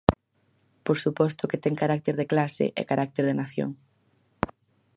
Por 0.85 0.97
suposto 1.03 1.49
que 1.51 1.61
ten 1.63 1.79
carácter 1.81 2.15
de 2.17 2.29
clase 2.31 2.65
e 2.79 2.89
carácter 2.91 3.23
de 3.29 3.37
nación. 3.41 3.69